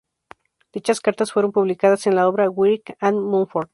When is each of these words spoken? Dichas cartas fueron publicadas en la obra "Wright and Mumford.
Dichas 0.73 0.99
cartas 0.99 1.31
fueron 1.31 1.51
publicadas 1.51 2.07
en 2.07 2.15
la 2.15 2.27
obra 2.27 2.49
"Wright 2.49 2.81
and 3.01 3.19
Mumford. 3.19 3.69